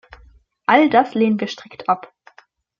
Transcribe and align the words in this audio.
All 0.65 0.89
das 0.89 1.13
lehnen 1.13 1.39
wir 1.39 1.45
strikt 1.47 1.87
ab. 1.87 2.11